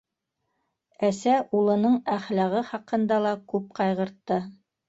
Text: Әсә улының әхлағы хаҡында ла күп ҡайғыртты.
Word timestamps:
Әсә 1.07 1.35
улының 1.59 1.99
әхлағы 2.15 2.65
хаҡында 2.73 3.23
ла 3.29 3.37
күп 3.55 3.69
ҡайғыртты. 3.83 4.41